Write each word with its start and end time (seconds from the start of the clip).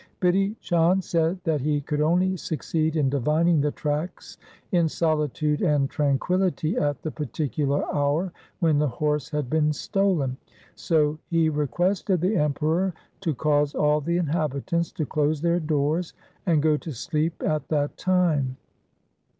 Bidhi. 0.19 0.55
Chand 0.61 1.03
said 1.03 1.37
that 1.43 1.61
he 1.61 1.79
could 1.79 2.01
only 2.01 2.35
succeed 2.35 2.95
in 2.95 3.07
divining 3.11 3.61
the 3.61 3.69
tracks 3.69 4.39
in 4.71 4.89
solitude 4.89 5.61
and 5.61 5.91
tranquillity 5.91 6.75
at 6.75 6.99
the 7.03 7.11
particular 7.11 7.85
hour 7.93 8.33
when 8.61 8.79
the 8.79 8.87
horse 8.87 9.29
had 9.29 9.47
been 9.47 9.71
stolen, 9.71 10.37
so 10.73 11.19
he 11.29 11.49
requested 11.49 12.19
the 12.19 12.35
Emperor 12.35 12.95
to 13.19 13.35
cause 13.35 13.75
all 13.75 14.01
the 14.01 14.17
inhabi 14.17 14.65
tants 14.65 14.91
to 14.91 15.05
close 15.05 15.39
their 15.39 15.59
doors 15.59 16.15
and 16.47 16.63
go 16.63 16.77
to 16.77 16.91
sleep 16.93 17.39
at 17.45 17.67
that 17.67 17.95
time. 17.95 18.57